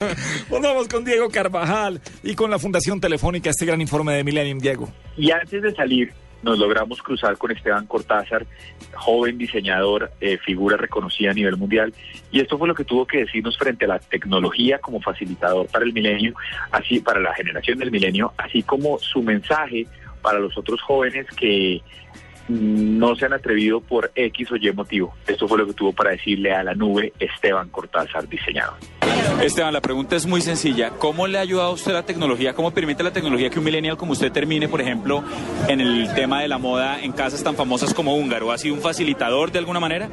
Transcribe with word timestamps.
Volvamos 0.48 0.88
con 0.88 1.04
Diego 1.04 1.28
Carvajal 1.28 2.00
y 2.22 2.34
con 2.34 2.50
la 2.50 2.58
Fundación 2.58 3.00
Telefónica 3.00 3.50
este 3.50 3.66
gran 3.66 3.82
informe 3.82 4.14
de 4.14 4.24
Millennium, 4.24 4.58
Diego. 4.58 4.88
Y 5.18 5.30
antes 5.30 5.60
de 5.60 5.74
salir, 5.74 6.10
nos 6.42 6.58
logramos 6.58 7.02
cruzar 7.02 7.36
con 7.36 7.50
Esteban 7.50 7.86
Cortázar, 7.86 8.46
joven 8.94 9.36
diseñador, 9.36 10.10
eh, 10.22 10.38
figura 10.38 10.78
reconocida 10.78 11.32
a 11.32 11.34
nivel 11.34 11.58
mundial, 11.58 11.92
y 12.32 12.40
esto 12.40 12.56
fue 12.56 12.66
lo 12.66 12.74
que 12.74 12.84
tuvo 12.84 13.06
que 13.06 13.18
decirnos 13.18 13.58
frente 13.58 13.84
a 13.84 13.88
la 13.88 13.98
tecnología 13.98 14.78
como 14.78 15.02
facilitador 15.02 15.66
para 15.66 15.84
el 15.84 15.92
milenio, 15.92 16.32
así 16.70 17.00
para 17.00 17.20
la 17.20 17.34
generación 17.34 17.78
del 17.78 17.90
milenio, 17.90 18.32
así 18.38 18.62
como 18.62 18.98
su 19.00 19.22
mensaje 19.22 19.86
para 20.22 20.38
los 20.38 20.56
otros 20.56 20.80
jóvenes 20.80 21.26
que 21.36 21.82
no 22.48 23.14
se 23.16 23.26
han 23.26 23.34
atrevido 23.34 23.82
por 23.82 24.10
X 24.14 24.50
o 24.50 24.56
Y 24.56 24.72
motivo. 24.72 25.14
Esto 25.26 25.46
fue 25.46 25.58
lo 25.58 25.66
que 25.66 25.74
tuvo 25.74 25.92
para 25.92 26.12
decirle 26.12 26.54
a 26.54 26.64
la 26.64 26.74
nube 26.74 27.12
Esteban 27.18 27.68
Cortázar, 27.68 28.26
diseñador. 28.26 28.78
Esteban, 29.42 29.72
la 29.72 29.80
pregunta 29.80 30.16
es 30.16 30.26
muy 30.26 30.42
sencilla. 30.42 30.90
¿Cómo 30.90 31.26
le 31.26 31.38
ha 31.38 31.40
ayudado 31.40 31.70
a 31.70 31.72
usted 31.72 31.92
la 31.92 32.02
tecnología? 32.02 32.52
¿Cómo 32.52 32.72
permite 32.72 33.02
la 33.02 33.10
tecnología 33.10 33.48
que 33.48 33.58
un 33.58 33.64
millennial 33.64 33.96
como 33.96 34.12
usted 34.12 34.30
termine, 34.30 34.68
por 34.68 34.80
ejemplo, 34.80 35.24
en 35.66 35.80
el 35.80 36.12
tema 36.14 36.42
de 36.42 36.48
la 36.48 36.58
moda 36.58 37.00
en 37.00 37.12
casas 37.12 37.42
tan 37.42 37.56
famosas 37.56 37.94
como 37.94 38.14
Húngaro? 38.16 38.52
¿Ha 38.52 38.58
sido 38.58 38.74
un 38.74 38.82
facilitador 38.82 39.50
de 39.50 39.58
alguna 39.58 39.80
manera? 39.80 40.10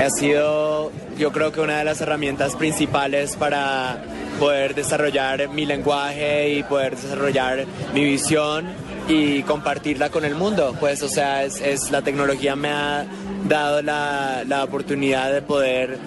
Ha 0.00 0.10
sido, 0.10 0.92
yo 1.18 1.32
creo 1.32 1.50
que 1.50 1.60
una 1.60 1.78
de 1.78 1.84
las 1.84 2.00
herramientas 2.00 2.54
principales 2.54 3.36
para 3.36 4.04
poder 4.38 4.74
desarrollar 4.74 5.48
mi 5.48 5.66
lenguaje 5.66 6.50
y 6.50 6.62
poder 6.62 6.96
desarrollar 6.96 7.66
mi 7.92 8.04
visión 8.04 8.66
y 9.08 9.42
compartirla 9.42 10.10
con 10.10 10.24
el 10.24 10.36
mundo. 10.36 10.76
Pues, 10.78 11.02
o 11.02 11.08
sea, 11.08 11.44
es, 11.44 11.90
la 11.90 12.02
tecnología 12.02 12.54
me 12.54 12.68
ha 12.68 13.04
dado 13.48 13.82
la, 13.82 14.44
la 14.46 14.62
oportunidad 14.62 15.32
de 15.32 15.42
poder 15.42 15.98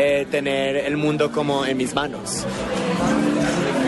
eh, 0.00 0.26
tener 0.30 0.76
el 0.76 0.96
mundo 0.96 1.32
como 1.32 1.66
en 1.66 1.76
mis 1.76 1.92
manos. 1.94 2.46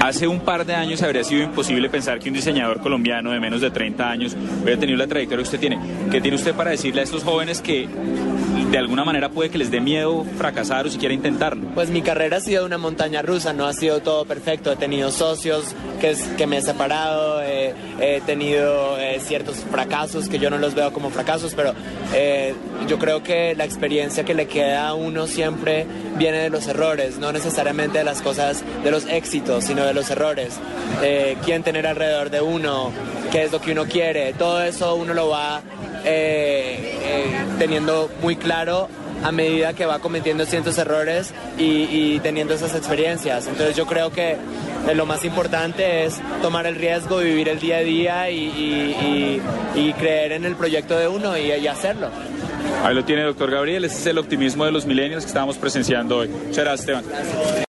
Hace 0.00 0.26
un 0.26 0.40
par 0.40 0.64
de 0.66 0.74
años 0.74 1.02
habría 1.02 1.22
sido 1.22 1.42
imposible 1.44 1.88
pensar 1.88 2.18
que 2.18 2.30
un 2.30 2.34
diseñador 2.34 2.80
colombiano 2.80 3.30
de 3.30 3.38
menos 3.38 3.60
de 3.60 3.70
30 3.70 4.10
años 4.10 4.36
hubiera 4.62 4.80
tenido 4.80 4.98
la 4.98 5.06
trayectoria 5.06 5.42
que 5.42 5.46
usted 5.46 5.60
tiene. 5.60 5.78
¿Qué 6.10 6.20
tiene 6.20 6.36
usted 6.36 6.54
para 6.54 6.70
decirle 6.70 7.02
a 7.02 7.04
estos 7.04 7.22
jóvenes 7.22 7.60
que 7.60 7.86
de 8.70 8.78
alguna 8.78 9.04
manera 9.04 9.28
puede 9.28 9.50
que 9.50 9.58
les 9.58 9.70
dé 9.70 9.80
miedo 9.80 10.24
fracasar 10.36 10.86
o 10.86 10.90
siquiera 10.90 11.14
intentarlo? 11.14 11.68
Pues 11.74 11.90
mi 11.90 12.02
carrera 12.02 12.38
ha 12.38 12.40
sido 12.40 12.64
una 12.64 12.78
montaña 12.78 13.22
rusa, 13.22 13.52
no 13.52 13.66
ha 13.66 13.72
sido 13.72 14.00
todo 14.00 14.24
perfecto. 14.24 14.72
He 14.72 14.76
tenido 14.76 15.12
socios 15.12 15.74
que, 16.00 16.16
que 16.36 16.46
me 16.46 16.56
he 16.56 16.62
separado, 16.62 17.42
he 17.42 18.22
tenido 18.24 18.98
eh, 18.98 19.20
ciertos 19.20 19.56
fracasos 19.70 20.28
que 20.28 20.38
yo 20.38 20.50
no 20.50 20.58
los 20.58 20.74
veo 20.74 20.92
como 20.92 21.10
fracasos, 21.10 21.54
pero 21.54 21.74
eh, 22.14 22.54
yo 22.88 22.98
creo 22.98 23.22
que 23.22 23.54
la 23.54 23.64
experiencia 23.64 24.24
que 24.24 24.34
le 24.34 24.46
queda 24.46 24.88
a 24.88 24.94
uno 24.94 25.26
siempre 25.26 25.86
viene 26.16 26.38
de 26.38 26.50
los 26.50 26.66
errores, 26.66 27.18
no 27.18 27.32
necesariamente 27.32 27.98
de 27.98 28.04
las 28.04 28.22
cosas, 28.22 28.62
de 28.84 28.90
los 28.90 29.06
éxitos, 29.06 29.64
sino 29.64 29.84
de 29.84 29.94
los 29.94 30.10
errores. 30.10 30.58
Eh, 31.02 31.36
quién 31.44 31.62
tener 31.62 31.86
alrededor 31.86 32.30
de 32.30 32.40
uno, 32.40 32.92
qué 33.32 33.44
es 33.44 33.52
lo 33.52 33.60
que 33.60 33.72
uno 33.72 33.86
quiere, 33.86 34.32
todo 34.34 34.62
eso 34.62 34.94
uno 34.94 35.14
lo 35.14 35.28
va 35.28 35.62
eh, 36.04 36.98
eh, 37.02 37.24
teniendo 37.58 38.10
muy 38.22 38.36
claro 38.36 38.88
a 39.22 39.32
medida 39.32 39.74
que 39.74 39.84
va 39.84 39.98
cometiendo 39.98 40.46
ciertos 40.46 40.78
errores 40.78 41.34
y, 41.58 42.18
teniendo 42.20 42.54
esas 42.54 42.74
experiencias. 42.74 43.46
Entonces 43.46 43.76
yo 43.76 43.86
creo 43.86 44.10
que 44.10 44.36
lo 44.94 45.04
más 45.04 45.24
importante 45.26 46.04
es 46.04 46.20
tomar 46.40 46.66
el 46.66 46.76
riesgo, 46.76 47.18
vivir 47.18 47.50
el 47.50 47.60
día 47.60 47.76
a 47.76 47.80
día 47.80 48.30
y, 48.30 49.42
creer 49.98 50.32
en 50.32 50.44
el 50.46 50.56
proyecto 50.56 50.96
de 50.96 51.08
uno 51.08 51.36
y 51.36 51.66
hacerlo. 51.66 52.08
Ahí 52.82 52.94
lo 52.94 53.04
tiene, 53.04 53.22
doctor 53.22 53.50
Gabriel. 53.50 53.84
Ese 53.84 53.96
es 53.96 54.06
el 54.06 54.18
optimismo 54.18 54.64
de 54.64 54.72
los 54.72 54.86
milenios 54.86 55.24
que 55.24 55.28
estamos 55.28 55.58
presenciando 55.58 56.18
hoy. 56.18 56.28
Muchas 56.28 56.64
gracias, 56.64 56.80
Esteban. 56.80 57.64